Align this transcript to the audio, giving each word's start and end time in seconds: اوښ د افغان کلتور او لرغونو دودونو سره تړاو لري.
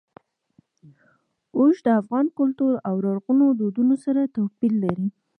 اوښ 1.57 1.75
د 1.85 1.87
افغان 2.01 2.25
کلتور 2.39 2.73
او 2.87 2.95
لرغونو 3.05 3.45
دودونو 3.59 3.95
سره 4.05 4.21
تړاو 4.33 4.73
لري. 4.83 5.07